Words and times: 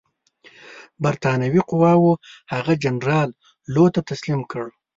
برټانوي 1.03 1.61
قواوو 1.69 2.11
هغه 2.53 2.73
جنرال 2.83 3.29
لو 3.73 3.85
ته 3.93 3.99
تسلیم 4.09 4.41
کړ. 4.51 4.65